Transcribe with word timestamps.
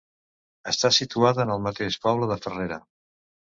Està 0.71 0.91
situada 0.97 1.45
en 1.45 1.53
el 1.57 1.63
mateix 1.67 2.01
poble 2.09 2.33
de 2.35 2.41
Farrera. 2.49 2.83